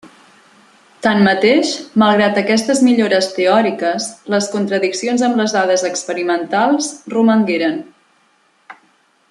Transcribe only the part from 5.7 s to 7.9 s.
experimentals romangueren.